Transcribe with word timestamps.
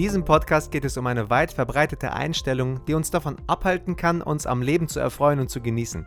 diesem 0.00 0.24
Podcast 0.24 0.72
geht 0.72 0.86
es 0.86 0.96
um 0.96 1.06
eine 1.06 1.28
weit 1.28 1.52
verbreitete 1.52 2.14
Einstellung, 2.14 2.82
die 2.86 2.94
uns 2.94 3.10
davon 3.10 3.36
abhalten 3.46 3.96
kann, 3.96 4.22
uns 4.22 4.46
am 4.46 4.62
Leben 4.62 4.88
zu 4.88 4.98
erfreuen 4.98 5.40
und 5.40 5.50
zu 5.50 5.60
genießen. 5.60 6.06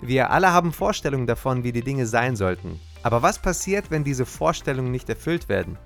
Wir 0.00 0.30
alle 0.30 0.52
haben 0.52 0.72
Vorstellungen 0.72 1.26
davon, 1.26 1.64
wie 1.64 1.72
die 1.72 1.82
Dinge 1.82 2.06
sein 2.06 2.36
sollten. 2.36 2.78
Aber 3.02 3.22
was 3.22 3.40
passiert, 3.40 3.90
wenn 3.90 4.04
diese 4.04 4.24
Vorstellungen 4.24 4.92
nicht 4.92 5.08
erfüllt 5.08 5.48
werden? 5.48 5.76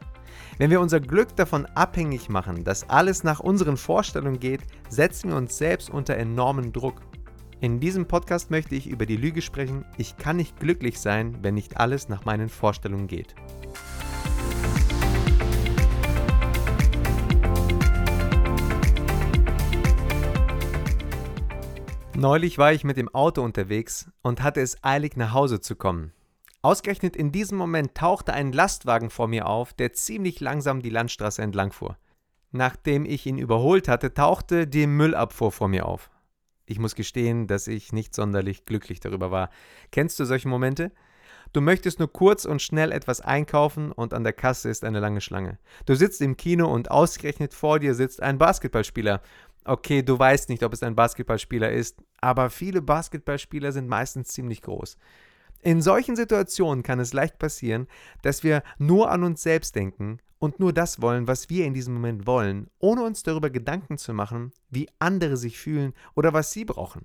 Wenn 0.58 0.68
wir 0.68 0.82
unser 0.82 1.00
Glück 1.00 1.36
davon 1.36 1.64
abhängig 1.64 2.28
machen, 2.28 2.64
dass 2.64 2.90
alles 2.90 3.24
nach 3.24 3.40
unseren 3.40 3.78
Vorstellungen 3.78 4.38
geht, 4.38 4.60
setzen 4.90 5.30
wir 5.30 5.38
uns 5.38 5.56
selbst 5.56 5.88
unter 5.88 6.16
enormen 6.16 6.74
Druck. 6.74 7.00
In 7.62 7.80
diesem 7.80 8.04
Podcast 8.04 8.50
möchte 8.50 8.74
ich 8.74 8.88
über 8.88 9.06
die 9.06 9.16
Lüge 9.16 9.40
sprechen, 9.40 9.86
ich 9.96 10.18
kann 10.18 10.36
nicht 10.36 10.60
glücklich 10.60 11.00
sein, 11.00 11.38
wenn 11.40 11.54
nicht 11.54 11.78
alles 11.78 12.10
nach 12.10 12.26
meinen 12.26 12.50
Vorstellungen 12.50 13.06
geht. 13.06 13.34
Neulich 22.20 22.58
war 22.58 22.72
ich 22.72 22.82
mit 22.82 22.96
dem 22.96 23.14
Auto 23.14 23.42
unterwegs 23.42 24.10
und 24.22 24.42
hatte 24.42 24.60
es 24.60 24.82
eilig 24.82 25.16
nach 25.16 25.32
Hause 25.32 25.60
zu 25.60 25.76
kommen. 25.76 26.12
Ausgerechnet 26.62 27.14
in 27.14 27.30
diesem 27.30 27.56
Moment 27.56 27.94
tauchte 27.94 28.32
ein 28.32 28.50
Lastwagen 28.50 29.08
vor 29.08 29.28
mir 29.28 29.46
auf, 29.46 29.72
der 29.72 29.92
ziemlich 29.92 30.40
langsam 30.40 30.82
die 30.82 30.90
Landstraße 30.90 31.40
entlang 31.42 31.70
fuhr. 31.70 31.96
Nachdem 32.50 33.04
ich 33.04 33.24
ihn 33.26 33.38
überholt 33.38 33.86
hatte, 33.86 34.14
tauchte 34.14 34.66
die 34.66 34.88
Müllabfuhr 34.88 35.52
vor 35.52 35.68
mir 35.68 35.86
auf. 35.86 36.10
Ich 36.66 36.80
muss 36.80 36.96
gestehen, 36.96 37.46
dass 37.46 37.68
ich 37.68 37.92
nicht 37.92 38.16
sonderlich 38.16 38.64
glücklich 38.64 38.98
darüber 38.98 39.30
war. 39.30 39.48
Kennst 39.92 40.18
du 40.18 40.24
solche 40.24 40.48
Momente? 40.48 40.90
Du 41.52 41.60
möchtest 41.60 42.00
nur 42.00 42.12
kurz 42.12 42.46
und 42.46 42.60
schnell 42.60 42.90
etwas 42.90 43.20
einkaufen 43.20 43.92
und 43.92 44.12
an 44.12 44.24
der 44.24 44.32
Kasse 44.32 44.68
ist 44.68 44.84
eine 44.84 44.98
lange 44.98 45.20
Schlange. 45.20 45.60
Du 45.86 45.94
sitzt 45.94 46.20
im 46.20 46.36
Kino 46.36 46.66
und 46.66 46.90
ausgerechnet 46.90 47.54
vor 47.54 47.78
dir 47.78 47.94
sitzt 47.94 48.20
ein 48.20 48.38
Basketballspieler 48.38 49.22
okay, 49.64 50.02
du 50.02 50.18
weißt 50.18 50.48
nicht, 50.48 50.62
ob 50.62 50.72
es 50.72 50.82
ein 50.82 50.94
Basketballspieler 50.94 51.70
ist, 51.70 52.02
aber 52.20 52.50
viele 52.50 52.82
Basketballspieler 52.82 53.72
sind 53.72 53.88
meistens 53.88 54.28
ziemlich 54.28 54.62
groß. 54.62 54.96
In 55.60 55.82
solchen 55.82 56.16
Situationen 56.16 56.82
kann 56.82 57.00
es 57.00 57.12
leicht 57.12 57.38
passieren, 57.38 57.88
dass 58.22 58.44
wir 58.44 58.62
nur 58.78 59.10
an 59.10 59.24
uns 59.24 59.42
selbst 59.42 59.74
denken 59.74 60.18
und 60.38 60.60
nur 60.60 60.72
das 60.72 61.02
wollen, 61.02 61.26
was 61.26 61.50
wir 61.50 61.66
in 61.66 61.74
diesem 61.74 61.94
Moment 61.94 62.26
wollen, 62.26 62.68
ohne 62.78 63.02
uns 63.02 63.22
darüber 63.22 63.50
Gedanken 63.50 63.98
zu 63.98 64.14
machen, 64.14 64.52
wie 64.70 64.88
andere 64.98 65.36
sich 65.36 65.58
fühlen 65.58 65.94
oder 66.14 66.32
was 66.32 66.52
sie 66.52 66.64
brauchen. 66.64 67.04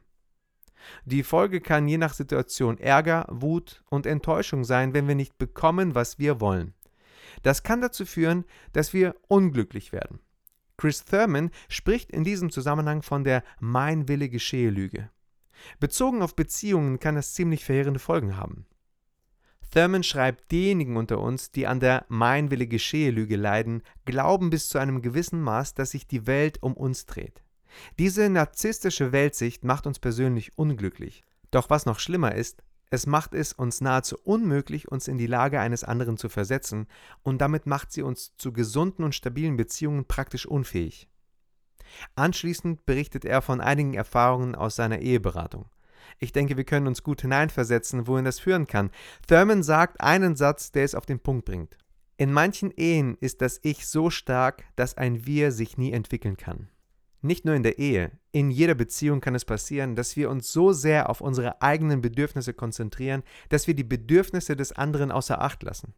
Die 1.06 1.24
Folge 1.24 1.62
kann 1.62 1.88
je 1.88 1.98
nach 1.98 2.14
Situation 2.14 2.78
Ärger, 2.78 3.26
Wut 3.30 3.84
und 3.90 4.06
Enttäuschung 4.06 4.64
sein, 4.64 4.94
wenn 4.94 5.08
wir 5.08 5.16
nicht 5.16 5.38
bekommen, 5.38 5.96
was 5.96 6.20
wir 6.20 6.40
wollen. 6.42 6.74
Das 7.42 7.64
kann 7.64 7.82
dazu 7.82 8.06
führen, 8.06 8.46
dass 8.74 8.94
wir 8.94 9.16
unglücklich 9.28 9.92
werden. 9.92 10.20
Chris 10.78 11.06
Thurman 11.06 11.52
spricht 11.70 12.12
in 12.12 12.24
diesem 12.24 12.52
Zusammenhang 12.52 13.02
von 13.02 13.24
der 13.24 13.44
Mein 13.60 14.08
Wille 14.08 14.30
geschehe 14.30 14.70
Lüge. 14.70 15.10
Bezogen 15.80 16.22
auf 16.22 16.36
Beziehungen 16.36 17.00
kann 17.00 17.16
das 17.16 17.34
ziemlich 17.34 17.64
verheerende 17.64 18.00
Folgen 18.00 18.38
haben. 18.38 18.66
Thurman 19.74 20.04
schreibt, 20.04 20.52
diejenigen 20.52 20.98
unter 20.98 21.20
uns, 21.20 21.52
die 21.52 21.66
an 21.66 21.80
der 21.80 22.06
Mein 22.08 22.52
Wille 22.52 22.68
geschehe 22.68 23.12
Lüge 23.12 23.38
leiden, 23.38 23.82
glauben 24.06 24.50
bis 24.50 24.70
zu 24.70 24.78
einem 24.78 25.02
gewissen 25.02 25.42
Maß, 25.42 25.74
dass 25.74 25.92
sich 25.92 26.06
die 26.06 26.28
Welt 26.28 26.62
um 26.62 26.74
uns 26.74 27.06
dreht. 27.06 27.44
Diese 27.98 28.30
narzisstische 28.30 29.12
Weltsicht 29.12 29.64
macht 29.64 29.88
uns 29.88 29.98
persönlich 29.98 30.58
unglücklich. 30.58 31.24
Doch 31.50 31.70
was 31.70 31.86
noch 31.88 32.00
schlimmer 32.00 32.36
ist, 32.36 32.64
es 32.94 33.08
macht 33.08 33.34
es 33.34 33.54
uns 33.54 33.82
nahezu 33.82 34.20
unmöglich, 34.24 34.88
uns 34.88 35.08
in 35.08 35.18
die 35.18 35.26
Lage 35.26 35.60
eines 35.60 35.84
anderen 35.84 36.16
zu 36.16 36.30
versetzen, 36.30 36.86
und 37.24 37.42
damit 37.42 37.66
macht 37.66 37.92
sie 37.92 38.04
uns 38.04 38.38
zu 38.38 38.54
gesunden 38.54 39.04
und 39.04 39.16
stabilen 39.16 39.58
Beziehungen 39.58 40.06
praktisch 40.06 40.46
unfähig. 40.46 41.10
Anschließend 42.14 42.86
berichtet 42.86 43.26
er 43.26 43.42
von 43.42 43.62
einigen 43.62 43.96
Erfahrungen 43.96 44.54
aus 44.54 44.76
seiner 44.76 45.00
Eheberatung. 45.00 45.66
Ich 46.20 46.34
denke, 46.34 46.56
wir 46.56 46.66
können 46.66 46.86
uns 46.86 47.02
gut 47.02 47.24
hineinversetzen, 47.24 48.06
wohin 48.06 48.26
das 48.26 48.40
führen 48.40 48.68
kann. 48.68 48.92
Thurman 49.28 49.64
sagt 49.64 50.00
einen 50.00 50.36
Satz, 50.36 50.72
der 50.72 50.84
es 50.84 50.94
auf 50.94 51.08
den 51.08 51.20
Punkt 51.20 51.46
bringt. 51.46 51.80
In 52.18 52.32
manchen 52.32 52.70
Ehen 52.70 53.18
ist 53.20 53.42
das 53.42 53.60
Ich 53.64 53.88
so 53.88 54.12
stark, 54.12 54.66
dass 54.76 54.98
ein 54.98 55.26
Wir 55.26 55.52
sich 55.52 55.80
nie 55.80 55.94
entwickeln 55.94 56.38
kann. 56.38 56.70
Nicht 57.26 57.46
nur 57.46 57.56
in 57.56 57.64
der 57.64 57.80
Ehe, 57.80 58.12
in 58.34 58.52
jeder 58.52 58.76
Beziehung 58.76 59.22
kann 59.22 59.34
es 59.34 59.46
passieren, 59.46 59.96
dass 59.96 60.18
wir 60.18 60.30
uns 60.30 60.52
so 60.52 60.74
sehr 60.74 61.10
auf 61.10 61.22
unsere 61.22 61.62
eigenen 61.62 62.02
Bedürfnisse 62.02 62.54
konzentrieren, 62.54 63.24
dass 63.48 63.66
wir 63.66 63.76
die 63.76 63.86
Bedürfnisse 63.86 64.58
des 64.58 64.74
anderen 64.74 65.10
außer 65.10 65.42
Acht 65.42 65.64
lassen. 65.64 65.94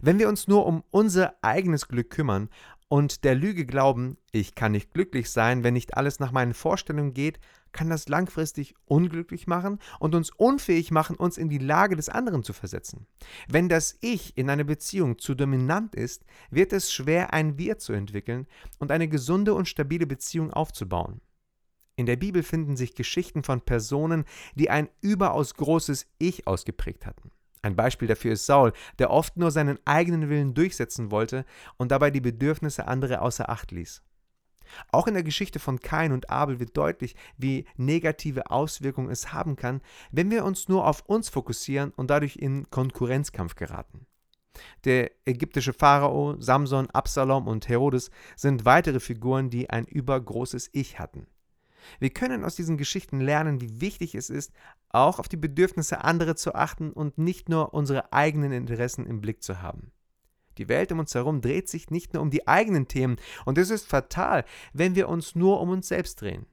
Wenn 0.00 0.18
wir 0.18 0.30
uns 0.30 0.48
nur 0.48 0.64
um 0.64 0.82
unser 0.90 1.34
eigenes 1.42 1.88
Glück 1.88 2.08
kümmern 2.08 2.48
und 2.88 3.24
der 3.24 3.34
Lüge 3.34 3.66
glauben, 3.66 4.16
ich 4.32 4.54
kann 4.54 4.72
nicht 4.72 4.94
glücklich 4.94 5.28
sein, 5.30 5.62
wenn 5.62 5.74
nicht 5.74 5.94
alles 5.94 6.20
nach 6.20 6.32
meinen 6.32 6.54
Vorstellungen 6.54 7.12
geht, 7.12 7.38
kann 7.76 7.90
das 7.90 8.08
langfristig 8.08 8.74
unglücklich 8.86 9.46
machen 9.46 9.78
und 10.00 10.14
uns 10.14 10.30
unfähig 10.30 10.90
machen, 10.90 11.14
uns 11.14 11.36
in 11.36 11.48
die 11.48 11.58
Lage 11.58 11.94
des 11.94 12.08
anderen 12.08 12.42
zu 12.42 12.52
versetzen. 12.52 13.06
Wenn 13.48 13.68
das 13.68 13.98
Ich 14.00 14.36
in 14.36 14.50
einer 14.50 14.64
Beziehung 14.64 15.18
zu 15.18 15.34
dominant 15.34 15.94
ist, 15.94 16.24
wird 16.50 16.72
es 16.72 16.92
schwer, 16.92 17.32
ein 17.34 17.58
Wir 17.58 17.78
zu 17.78 17.92
entwickeln 17.92 18.46
und 18.78 18.90
eine 18.90 19.08
gesunde 19.08 19.54
und 19.54 19.68
stabile 19.68 20.06
Beziehung 20.06 20.52
aufzubauen. 20.52 21.20
In 21.96 22.06
der 22.06 22.16
Bibel 22.16 22.42
finden 22.42 22.76
sich 22.76 22.94
Geschichten 22.94 23.42
von 23.42 23.60
Personen, 23.60 24.24
die 24.54 24.70
ein 24.70 24.88
überaus 25.00 25.54
großes 25.54 26.06
Ich 26.18 26.46
ausgeprägt 26.46 27.06
hatten. 27.06 27.30
Ein 27.62 27.76
Beispiel 27.76 28.08
dafür 28.08 28.32
ist 28.32 28.46
Saul, 28.46 28.72
der 28.98 29.10
oft 29.10 29.36
nur 29.36 29.50
seinen 29.50 29.78
eigenen 29.84 30.28
Willen 30.28 30.54
durchsetzen 30.54 31.10
wollte 31.10 31.44
und 31.76 31.90
dabei 31.90 32.10
die 32.10 32.20
Bedürfnisse 32.20 32.86
anderer 32.86 33.22
außer 33.22 33.48
Acht 33.48 33.70
ließ. 33.72 34.02
Auch 34.90 35.06
in 35.06 35.14
der 35.14 35.22
Geschichte 35.22 35.58
von 35.58 35.80
Kain 35.80 36.12
und 36.12 36.30
Abel 36.30 36.60
wird 36.60 36.76
deutlich, 36.76 37.16
wie 37.36 37.66
negative 37.76 38.50
Auswirkungen 38.50 39.10
es 39.10 39.32
haben 39.32 39.56
kann, 39.56 39.80
wenn 40.10 40.30
wir 40.30 40.44
uns 40.44 40.68
nur 40.68 40.86
auf 40.86 41.02
uns 41.06 41.28
fokussieren 41.28 41.92
und 41.96 42.10
dadurch 42.10 42.36
in 42.36 42.70
Konkurrenzkampf 42.70 43.54
geraten. 43.54 44.06
Der 44.84 45.10
ägyptische 45.26 45.72
Pharao, 45.72 46.40
Samson, 46.40 46.88
Absalom 46.90 47.46
und 47.46 47.68
Herodes 47.68 48.10
sind 48.36 48.64
weitere 48.64 49.00
Figuren, 49.00 49.50
die 49.50 49.70
ein 49.70 49.84
übergroßes 49.84 50.70
Ich 50.72 50.98
hatten. 50.98 51.26
Wir 52.00 52.10
können 52.10 52.44
aus 52.44 52.56
diesen 52.56 52.78
Geschichten 52.78 53.20
lernen, 53.20 53.60
wie 53.60 53.80
wichtig 53.80 54.14
es 54.14 54.30
ist, 54.30 54.52
auch 54.88 55.18
auf 55.18 55.28
die 55.28 55.36
Bedürfnisse 55.36 56.02
anderer 56.02 56.36
zu 56.36 56.54
achten 56.54 56.90
und 56.92 57.18
nicht 57.18 57.48
nur 57.48 57.74
unsere 57.74 58.12
eigenen 58.12 58.52
Interessen 58.52 59.06
im 59.06 59.20
Blick 59.20 59.42
zu 59.42 59.62
haben. 59.62 59.92
Die 60.58 60.68
Welt 60.68 60.92
um 60.92 60.98
uns 60.98 61.14
herum 61.14 61.40
dreht 61.40 61.68
sich 61.68 61.90
nicht 61.90 62.14
nur 62.14 62.22
um 62.22 62.30
die 62.30 62.48
eigenen 62.48 62.88
Themen 62.88 63.16
und 63.44 63.58
es 63.58 63.70
ist 63.70 63.86
fatal, 63.86 64.44
wenn 64.72 64.94
wir 64.94 65.08
uns 65.08 65.34
nur 65.34 65.60
um 65.60 65.70
uns 65.70 65.88
selbst 65.88 66.20
drehen. 66.20 66.46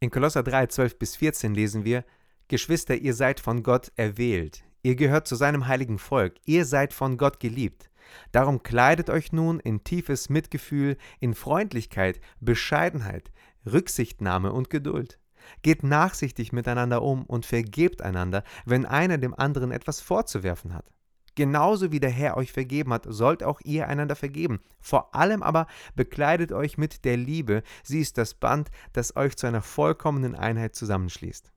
In 0.00 0.10
Kolosser 0.10 0.42
3, 0.42 0.66
12 0.66 0.98
bis 0.98 1.16
14 1.16 1.54
lesen 1.54 1.84
wir, 1.84 2.04
Geschwister, 2.48 2.94
ihr 2.96 3.14
seid 3.14 3.40
von 3.40 3.62
Gott 3.62 3.92
erwählt, 3.96 4.64
ihr 4.82 4.96
gehört 4.96 5.26
zu 5.26 5.34
seinem 5.34 5.66
heiligen 5.66 5.98
Volk, 5.98 6.36
ihr 6.44 6.64
seid 6.64 6.92
von 6.92 7.18
Gott 7.18 7.40
geliebt. 7.40 7.90
Darum 8.32 8.62
kleidet 8.62 9.10
euch 9.10 9.32
nun 9.32 9.60
in 9.60 9.84
tiefes 9.84 10.30
Mitgefühl, 10.30 10.96
in 11.20 11.34
Freundlichkeit, 11.34 12.20
Bescheidenheit, 12.40 13.30
Rücksichtnahme 13.66 14.52
und 14.52 14.70
Geduld. 14.70 15.18
Geht 15.62 15.82
nachsichtig 15.82 16.52
miteinander 16.52 17.02
um 17.02 17.24
und 17.24 17.46
vergebt 17.46 18.02
einander, 18.02 18.44
wenn 18.64 18.86
einer 18.86 19.18
dem 19.18 19.34
anderen 19.34 19.72
etwas 19.72 20.00
vorzuwerfen 20.00 20.74
hat. 20.74 20.90
Genauso 21.38 21.92
wie 21.92 22.00
der 22.00 22.10
Herr 22.10 22.36
euch 22.36 22.50
vergeben 22.50 22.92
hat, 22.92 23.06
sollt 23.08 23.44
auch 23.44 23.60
ihr 23.62 23.86
einander 23.86 24.16
vergeben. 24.16 24.58
Vor 24.80 25.14
allem 25.14 25.44
aber 25.44 25.68
bekleidet 25.94 26.50
euch 26.50 26.78
mit 26.78 27.04
der 27.04 27.16
Liebe. 27.16 27.62
Sie 27.84 28.00
ist 28.00 28.18
das 28.18 28.34
Band, 28.34 28.72
das 28.92 29.14
euch 29.14 29.36
zu 29.36 29.46
einer 29.46 29.62
vollkommenen 29.62 30.34
Einheit 30.34 30.74
zusammenschließt. 30.74 31.52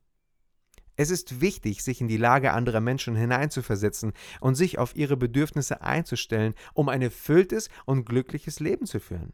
Es 0.97 1.09
ist 1.09 1.41
wichtig, 1.41 1.83
sich 1.83 1.99
in 1.99 2.07
die 2.07 2.17
Lage 2.17 2.53
anderer 2.53 2.79
Menschen 2.79 3.15
hineinzuversetzen 3.15 4.13
und 4.39 4.53
sich 4.53 4.77
auf 4.77 4.95
ihre 4.95 5.17
Bedürfnisse 5.17 5.81
einzustellen, 5.81 6.53
um 6.75 6.87
ein 6.87 7.01
erfülltes 7.01 7.67
und 7.85 8.05
glückliches 8.05 8.59
Leben 8.59 8.85
zu 8.85 8.99
führen. 8.99 9.33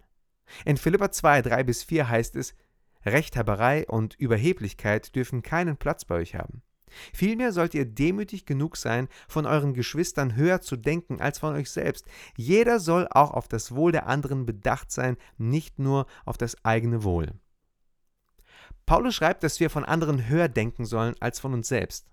In 0.63 0.77
Philippa 0.77 1.12
2, 1.12 1.42
3 1.42 1.63
bis 1.66 1.83
4 1.83 2.07
heißt 2.07 2.38
es, 2.38 2.56
Rechthaberei 3.06 3.86
und 3.86 4.16
Überheblichkeit 4.16 5.13
dürfen 5.13 5.44
keinen 5.44 5.75
Platz 5.75 6.06
bei 6.06 6.16
euch 6.16 6.36
haben. 6.36 6.62
Vielmehr 7.14 7.52
sollt 7.52 7.74
ihr 7.74 7.86
demütig 7.86 8.46
genug 8.46 8.78
sein, 8.78 9.08
von 9.28 9.46
euren 9.46 9.74
Geschwistern 9.74 10.36
höher 10.36 10.62
zu 10.62 10.76
denken 10.76 11.22
als 11.22 11.40
von 11.40 11.56
euch 11.56 11.70
selbst. 11.70 12.06
Jeder 12.36 12.80
soll 12.80 13.08
auch 13.10 13.32
auf 13.32 13.48
das 13.48 13.76
Wohl 13.76 13.92
der 13.92 14.08
anderen 14.08 14.46
bedacht 14.46 14.92
sein, 14.92 15.18
nicht 15.38 15.80
nur 15.80 16.08
auf 16.26 16.38
das 16.38 16.64
eigene 16.66 17.04
Wohl. 17.04 17.34
Paulus 18.86 19.16
schreibt, 19.16 19.44
dass 19.44 19.60
wir 19.60 19.70
von 19.70 19.84
anderen 19.84 20.28
höher 20.30 20.48
denken 20.48 20.86
sollen 20.86 21.16
als 21.20 21.40
von 21.40 21.54
uns 21.54 21.68
selbst. 21.68 22.08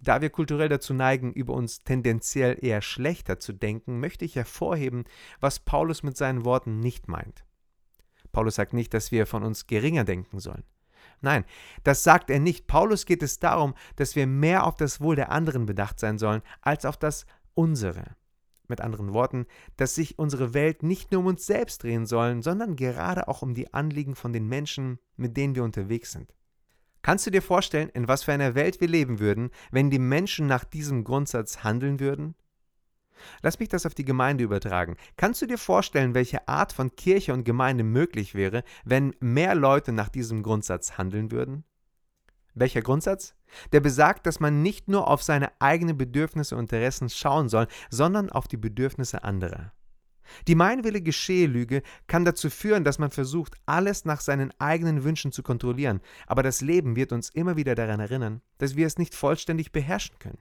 Da 0.00 0.20
wir 0.20 0.30
kulturell 0.30 0.68
dazu 0.68 0.92
neigen, 0.94 1.32
über 1.32 1.54
uns 1.54 1.84
tendenziell 1.84 2.58
eher 2.60 2.82
schlechter 2.82 3.38
zu 3.38 3.52
denken, 3.52 4.00
möchte 4.00 4.24
ich 4.24 4.36
hervorheben, 4.36 5.04
was 5.40 5.60
Paulus 5.60 6.02
mit 6.02 6.16
seinen 6.16 6.44
Worten 6.44 6.80
nicht 6.80 7.08
meint. 7.08 7.44
Paulus 8.32 8.56
sagt 8.56 8.72
nicht, 8.72 8.94
dass 8.94 9.10
wir 9.10 9.26
von 9.26 9.42
uns 9.42 9.66
geringer 9.66 10.04
denken 10.04 10.38
sollen. 10.38 10.64
Nein, 11.20 11.44
das 11.84 12.02
sagt 12.02 12.30
er 12.30 12.40
nicht. 12.40 12.66
Paulus 12.66 13.04
geht 13.04 13.22
es 13.22 13.38
darum, 13.38 13.74
dass 13.96 14.16
wir 14.16 14.26
mehr 14.26 14.66
auf 14.66 14.76
das 14.76 15.00
Wohl 15.00 15.16
der 15.16 15.30
anderen 15.30 15.66
bedacht 15.66 16.00
sein 16.00 16.18
sollen, 16.18 16.42
als 16.62 16.84
auf 16.84 16.96
das 16.96 17.26
unsere. 17.54 18.16
Mit 18.68 18.80
anderen 18.80 19.12
Worten, 19.12 19.46
dass 19.76 19.96
sich 19.96 20.18
unsere 20.18 20.54
Welt 20.54 20.82
nicht 20.82 21.10
nur 21.10 21.20
um 21.20 21.26
uns 21.26 21.44
selbst 21.44 21.82
drehen 21.82 22.06
sollen, 22.06 22.40
sondern 22.40 22.76
gerade 22.76 23.26
auch 23.28 23.42
um 23.42 23.52
die 23.52 23.74
Anliegen 23.74 24.14
von 24.14 24.32
den 24.32 24.46
Menschen, 24.46 24.98
mit 25.16 25.36
denen 25.36 25.56
wir 25.56 25.64
unterwegs 25.64 26.12
sind. 26.12 26.32
Kannst 27.02 27.26
du 27.26 27.30
dir 27.30 27.42
vorstellen, 27.42 27.88
in 27.88 28.08
was 28.08 28.24
für 28.24 28.32
einer 28.32 28.54
Welt 28.54 28.80
wir 28.80 28.88
leben 28.88 29.18
würden, 29.18 29.50
wenn 29.70 29.90
die 29.90 29.98
Menschen 29.98 30.46
nach 30.46 30.64
diesem 30.64 31.02
Grundsatz 31.02 31.64
handeln 31.64 31.98
würden? 31.98 32.34
Lass 33.42 33.58
mich 33.58 33.68
das 33.68 33.86
auf 33.86 33.94
die 33.94 34.04
Gemeinde 34.04 34.44
übertragen. 34.44 34.96
Kannst 35.16 35.42
du 35.42 35.46
dir 35.46 35.58
vorstellen, 35.58 36.14
welche 36.14 36.48
Art 36.48 36.72
von 36.72 36.94
Kirche 36.96 37.32
und 37.32 37.44
Gemeinde 37.44 37.84
möglich 37.84 38.34
wäre, 38.34 38.64
wenn 38.84 39.14
mehr 39.20 39.54
Leute 39.54 39.92
nach 39.92 40.08
diesem 40.08 40.42
Grundsatz 40.42 40.98
handeln 40.98 41.30
würden? 41.30 41.64
Welcher 42.54 42.82
Grundsatz? 42.82 43.34
Der 43.72 43.80
besagt, 43.80 44.26
dass 44.26 44.40
man 44.40 44.62
nicht 44.62 44.88
nur 44.88 45.08
auf 45.08 45.22
seine 45.22 45.50
eigenen 45.60 45.96
Bedürfnisse 45.96 46.56
und 46.56 46.72
Interessen 46.72 47.08
schauen 47.08 47.48
soll, 47.48 47.66
sondern 47.90 48.30
auf 48.30 48.48
die 48.48 48.56
Bedürfnisse 48.56 49.24
anderer. 49.24 49.72
Die 50.46 50.54
Meinwille 50.54 51.00
geschehe 51.00 51.46
Lüge 51.46 51.82
kann 52.06 52.24
dazu 52.24 52.50
führen, 52.50 52.84
dass 52.84 52.98
man 52.98 53.10
versucht, 53.10 53.56
alles 53.66 54.04
nach 54.04 54.20
seinen 54.20 54.52
eigenen 54.58 55.04
Wünschen 55.04 55.32
zu 55.32 55.42
kontrollieren, 55.42 56.00
aber 56.26 56.42
das 56.42 56.60
Leben 56.60 56.96
wird 56.96 57.12
uns 57.12 57.30
immer 57.30 57.56
wieder 57.56 57.74
daran 57.74 58.00
erinnern, 58.00 58.40
dass 58.58 58.76
wir 58.76 58.86
es 58.86 58.98
nicht 58.98 59.14
vollständig 59.14 59.72
beherrschen 59.72 60.18
können. 60.18 60.38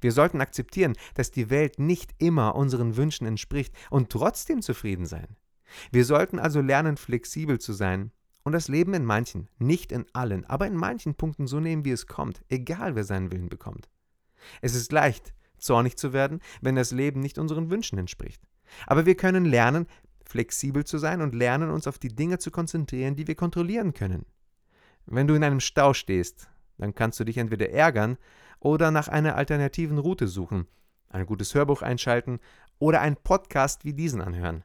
Wir 0.00 0.12
sollten 0.12 0.40
akzeptieren, 0.40 0.96
dass 1.14 1.30
die 1.30 1.50
Welt 1.50 1.78
nicht 1.78 2.14
immer 2.18 2.54
unseren 2.54 2.96
Wünschen 2.96 3.26
entspricht 3.26 3.74
und 3.90 4.10
trotzdem 4.10 4.62
zufrieden 4.62 5.06
sein. 5.06 5.36
Wir 5.90 6.04
sollten 6.04 6.38
also 6.38 6.60
lernen, 6.60 6.96
flexibel 6.96 7.58
zu 7.58 7.72
sein 7.72 8.12
und 8.44 8.52
das 8.52 8.68
Leben 8.68 8.94
in 8.94 9.04
manchen, 9.04 9.48
nicht 9.58 9.92
in 9.92 10.06
allen, 10.12 10.44
aber 10.44 10.66
in 10.66 10.76
manchen 10.76 11.14
Punkten 11.14 11.46
so 11.46 11.60
nehmen, 11.60 11.84
wie 11.84 11.90
es 11.90 12.06
kommt, 12.06 12.42
egal 12.48 12.94
wer 12.94 13.04
seinen 13.04 13.32
Willen 13.32 13.48
bekommt. 13.48 13.88
Es 14.60 14.74
ist 14.74 14.92
leicht, 14.92 15.34
zornig 15.58 15.96
zu 15.96 16.12
werden, 16.12 16.40
wenn 16.60 16.76
das 16.76 16.92
Leben 16.92 17.20
nicht 17.20 17.38
unseren 17.38 17.70
Wünschen 17.70 17.98
entspricht. 17.98 18.40
Aber 18.86 19.06
wir 19.06 19.16
können 19.16 19.44
lernen, 19.44 19.86
flexibel 20.24 20.84
zu 20.84 20.98
sein 20.98 21.22
und 21.22 21.34
lernen, 21.34 21.70
uns 21.70 21.86
auf 21.86 21.98
die 21.98 22.14
Dinge 22.14 22.38
zu 22.38 22.50
konzentrieren, 22.50 23.16
die 23.16 23.26
wir 23.26 23.34
kontrollieren 23.34 23.94
können. 23.94 24.26
Wenn 25.06 25.28
du 25.28 25.34
in 25.34 25.44
einem 25.44 25.60
Stau 25.60 25.94
stehst, 25.94 26.48
dann 26.78 26.94
kannst 26.94 27.18
du 27.20 27.24
dich 27.24 27.38
entweder 27.38 27.70
ärgern 27.70 28.18
oder 28.60 28.90
nach 28.90 29.08
einer 29.08 29.36
alternativen 29.36 29.98
Route 29.98 30.28
suchen, 30.28 30.66
ein 31.08 31.26
gutes 31.26 31.54
Hörbuch 31.54 31.82
einschalten 31.82 32.40
oder 32.78 33.00
einen 33.00 33.16
Podcast 33.16 33.84
wie 33.84 33.92
diesen 33.92 34.20
anhören. 34.20 34.64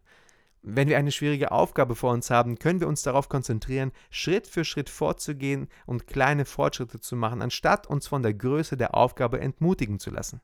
Wenn 0.63 0.88
wir 0.88 0.98
eine 0.98 1.12
schwierige 1.12 1.52
Aufgabe 1.52 1.96
vor 1.96 2.13
uns 2.13 2.30
haben, 2.30 2.60
können 2.60 2.80
wir 2.80 2.88
uns 2.88 3.02
darauf 3.02 3.30
konzentrieren, 3.30 3.92
Schritt 4.12 4.46
für 4.46 4.63
Schritt 4.63 4.90
vorzugehen 4.90 5.68
und 5.88 6.06
kleine 6.06 6.46
Fortschritte 6.46 7.00
zu 7.00 7.16
machen, 7.16 7.42
anstatt 7.42 7.88
uns 7.88 8.08
von 8.08 8.22
der 8.22 8.36
Größe 8.36 8.78
der 8.78 8.94
Aufgabe 8.96 9.42
entmutigen 9.42 9.98
zu 9.98 10.12
lassen. 10.12 10.40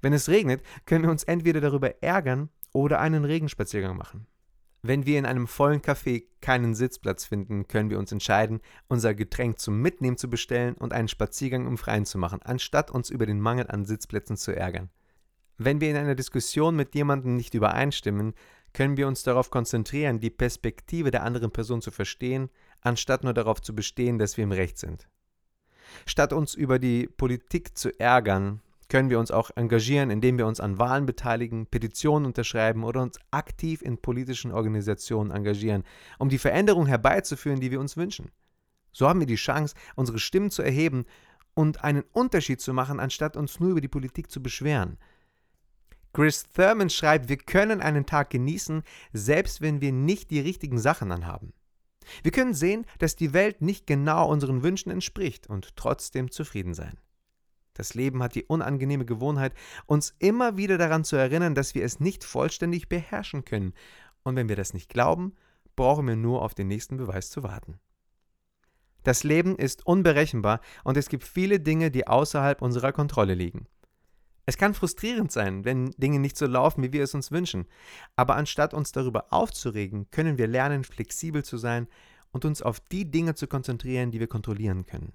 Wenn 0.00 0.12
es 0.12 0.28
regnet, 0.28 0.62
können 0.86 1.04
wir 1.04 1.10
uns 1.10 1.22
entweder 1.22 1.60
darüber 1.60 2.02
ärgern 2.02 2.48
oder 2.72 2.98
einen 2.98 3.24
Regenspaziergang 3.24 3.96
machen. 3.96 4.26
Wenn 4.82 5.06
wir 5.06 5.18
in 5.18 5.26
einem 5.26 5.48
vollen 5.48 5.80
Café 5.80 6.24
keinen 6.40 6.74
Sitzplatz 6.74 7.24
finden, 7.24 7.66
können 7.66 7.90
wir 7.90 7.98
uns 7.98 8.12
entscheiden, 8.12 8.60
unser 8.86 9.14
Getränk 9.14 9.58
zum 9.58 9.80
Mitnehmen 9.82 10.16
zu 10.16 10.30
bestellen 10.30 10.74
und 10.74 10.92
einen 10.92 11.08
Spaziergang 11.08 11.66
im 11.66 11.78
Freien 11.78 12.06
zu 12.06 12.16
machen, 12.16 12.40
anstatt 12.42 12.90
uns 12.90 13.10
über 13.10 13.26
den 13.26 13.40
Mangel 13.40 13.66
an 13.68 13.84
Sitzplätzen 13.84 14.36
zu 14.36 14.54
ärgern. 14.54 14.90
Wenn 15.56 15.80
wir 15.80 15.90
in 15.90 15.96
einer 15.96 16.14
Diskussion 16.14 16.76
mit 16.76 16.94
jemandem 16.94 17.34
nicht 17.34 17.54
übereinstimmen, 17.54 18.34
können 18.72 18.96
wir 18.96 19.08
uns 19.08 19.24
darauf 19.24 19.50
konzentrieren, 19.50 20.20
die 20.20 20.30
Perspektive 20.30 21.10
der 21.10 21.24
anderen 21.24 21.50
Person 21.50 21.82
zu 21.82 21.90
verstehen, 21.90 22.48
anstatt 22.80 23.24
nur 23.24 23.34
darauf 23.34 23.60
zu 23.60 23.74
bestehen, 23.74 24.18
dass 24.18 24.36
wir 24.36 24.44
im 24.44 24.52
Recht 24.52 24.78
sind. 24.78 25.08
Statt 26.06 26.32
uns 26.32 26.54
über 26.54 26.78
die 26.78 27.08
Politik 27.08 27.76
zu 27.76 27.98
ärgern, 27.98 28.60
können 28.88 29.10
wir 29.10 29.18
uns 29.18 29.30
auch 29.30 29.50
engagieren, 29.54 30.10
indem 30.10 30.38
wir 30.38 30.46
uns 30.46 30.60
an 30.60 30.78
Wahlen 30.78 31.06
beteiligen, 31.06 31.66
Petitionen 31.66 32.26
unterschreiben 32.26 32.84
oder 32.84 33.02
uns 33.02 33.18
aktiv 33.30 33.82
in 33.82 33.98
politischen 33.98 34.52
Organisationen 34.52 35.30
engagieren, 35.30 35.84
um 36.18 36.28
die 36.28 36.38
Veränderung 36.38 36.86
herbeizuführen, 36.86 37.60
die 37.60 37.70
wir 37.70 37.80
uns 37.80 37.96
wünschen. 37.96 38.30
So 38.92 39.08
haben 39.08 39.20
wir 39.20 39.26
die 39.26 39.36
Chance, 39.36 39.74
unsere 39.94 40.18
Stimmen 40.18 40.50
zu 40.50 40.62
erheben 40.62 41.04
und 41.54 41.84
einen 41.84 42.04
Unterschied 42.12 42.60
zu 42.60 42.72
machen, 42.72 43.00
anstatt 43.00 43.36
uns 43.36 43.60
nur 43.60 43.70
über 43.70 43.80
die 43.80 43.88
Politik 43.88 44.30
zu 44.30 44.42
beschweren. 44.42 44.96
Chris 46.14 46.46
Thurman 46.52 46.88
schreibt, 46.90 47.28
wir 47.28 47.36
können 47.36 47.80
einen 47.80 48.06
Tag 48.06 48.30
genießen, 48.30 48.82
selbst 49.12 49.60
wenn 49.60 49.80
wir 49.80 49.92
nicht 49.92 50.30
die 50.30 50.40
richtigen 50.40 50.78
Sachen 50.78 51.12
anhaben. 51.12 51.52
Wir 52.22 52.32
können 52.32 52.54
sehen, 52.54 52.86
dass 52.98 53.16
die 53.16 53.34
Welt 53.34 53.60
nicht 53.60 53.86
genau 53.86 54.30
unseren 54.30 54.62
Wünschen 54.62 54.90
entspricht 54.90 55.46
und 55.46 55.76
trotzdem 55.76 56.30
zufrieden 56.30 56.72
sein. 56.74 56.96
Das 57.78 57.94
Leben 57.94 58.24
hat 58.24 58.34
die 58.34 58.44
unangenehme 58.44 59.04
Gewohnheit, 59.04 59.54
uns 59.86 60.16
immer 60.18 60.56
wieder 60.56 60.78
daran 60.78 61.04
zu 61.04 61.14
erinnern, 61.14 61.54
dass 61.54 61.76
wir 61.76 61.84
es 61.84 62.00
nicht 62.00 62.24
vollständig 62.24 62.88
beherrschen 62.88 63.44
können. 63.44 63.72
Und 64.24 64.34
wenn 64.34 64.48
wir 64.48 64.56
das 64.56 64.74
nicht 64.74 64.90
glauben, 64.90 65.34
brauchen 65.76 66.08
wir 66.08 66.16
nur 66.16 66.42
auf 66.42 66.54
den 66.54 66.66
nächsten 66.66 66.96
Beweis 66.96 67.30
zu 67.30 67.44
warten. 67.44 67.78
Das 69.04 69.22
Leben 69.22 69.54
ist 69.54 69.86
unberechenbar 69.86 70.60
und 70.82 70.96
es 70.96 71.08
gibt 71.08 71.22
viele 71.22 71.60
Dinge, 71.60 71.92
die 71.92 72.08
außerhalb 72.08 72.60
unserer 72.60 72.90
Kontrolle 72.90 73.34
liegen. 73.34 73.68
Es 74.44 74.56
kann 74.56 74.74
frustrierend 74.74 75.30
sein, 75.30 75.64
wenn 75.64 75.92
Dinge 75.92 76.18
nicht 76.18 76.36
so 76.36 76.46
laufen, 76.46 76.82
wie 76.82 76.92
wir 76.92 77.04
es 77.04 77.14
uns 77.14 77.30
wünschen, 77.30 77.66
aber 78.16 78.34
anstatt 78.34 78.74
uns 78.74 78.90
darüber 78.90 79.32
aufzuregen, 79.32 80.10
können 80.10 80.36
wir 80.36 80.48
lernen, 80.48 80.82
flexibel 80.82 81.44
zu 81.44 81.58
sein 81.58 81.86
und 82.32 82.44
uns 82.44 82.60
auf 82.60 82.80
die 82.80 83.08
Dinge 83.08 83.36
zu 83.36 83.46
konzentrieren, 83.46 84.10
die 84.10 84.18
wir 84.18 84.26
kontrollieren 84.26 84.84
können. 84.84 85.12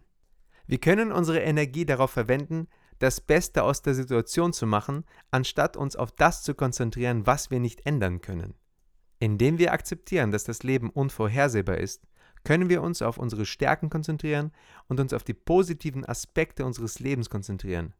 Wir 0.65 0.80
können 0.80 1.12
unsere 1.12 1.42
Energie 1.42 1.86
darauf 1.86 2.12
verwenden, 2.12 2.68
das 3.00 3.19
Beste 3.19 3.63
aus 3.63 3.81
der 3.81 3.95
Situation 3.95 4.54
zu 4.54 4.65
machen, 4.65 5.04
anstatt 5.30 5.75
uns 5.75 5.95
auf 5.95 6.12
das 6.12 6.44
zu 6.44 6.56
konzentrieren, 6.56 7.27
was 7.27 7.51
wir 7.51 7.60
nicht 7.60 7.86
ändern 7.86 8.21
können. 8.21 8.56
Indem 9.19 9.57
wir 9.57 9.74
akzeptieren, 9.74 10.31
dass 10.31 10.44
das 10.44 10.63
Leben 10.63 10.89
unvorhersehbar 10.89 11.77
ist, 11.77 12.07
können 12.44 12.69
wir 12.69 12.81
uns 12.81 13.01
auf 13.01 13.18
unsere 13.18 13.45
Stärken 13.45 13.89
konzentrieren 13.89 14.51
und 14.88 15.00
uns 15.00 15.13
auf 15.13 15.24
die 15.24 15.33
positiven 15.33 16.06
Aspekte 16.06 16.65
unseres 16.65 17.00
Lebens 17.00 17.30
konzentrieren. 17.30 17.94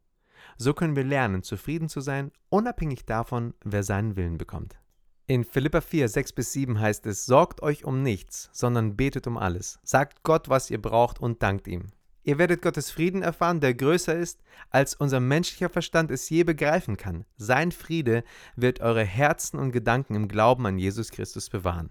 So 0.58 0.74
können 0.74 0.96
wir 0.96 1.04
lernen, 1.04 1.42
zufrieden 1.42 1.88
zu 1.88 2.00
sein, 2.00 2.30
unabhängig 2.50 3.06
davon, 3.06 3.54
wer 3.64 3.82
seinen 3.82 4.16
Willen 4.16 4.36
bekommt. 4.36 4.78
In 5.26 5.44
Philippa 5.44 5.80
4, 5.80 6.08
6 6.08 6.32
bis 6.34 6.52
7 6.52 6.78
heißt 6.78 7.06
es, 7.06 7.24
Sorgt 7.24 7.62
euch 7.62 7.84
um 7.84 8.02
nichts, 8.02 8.50
sondern 8.52 8.96
betet 8.96 9.26
um 9.26 9.38
alles. 9.38 9.78
Sagt 9.82 10.22
Gott, 10.22 10.50
was 10.50 10.70
ihr 10.70 10.80
braucht 10.80 11.18
und 11.18 11.42
dankt 11.42 11.66
ihm. 11.66 11.86
Ihr 12.26 12.38
werdet 12.38 12.62
Gottes 12.62 12.90
Frieden 12.90 13.20
erfahren, 13.20 13.60
der 13.60 13.74
größer 13.74 14.16
ist, 14.16 14.40
als 14.70 14.94
unser 14.94 15.20
menschlicher 15.20 15.68
Verstand 15.68 16.10
es 16.10 16.28
je 16.30 16.42
begreifen 16.42 16.96
kann. 16.96 17.26
Sein 17.36 17.70
Friede 17.70 18.24
wird 18.56 18.80
eure 18.80 19.04
Herzen 19.04 19.58
und 19.58 19.72
Gedanken 19.72 20.14
im 20.14 20.26
Glauben 20.26 20.64
an 20.66 20.78
Jesus 20.78 21.10
Christus 21.10 21.50
bewahren. 21.50 21.90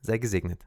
Sei 0.00 0.16
gesegnet. 0.16 0.66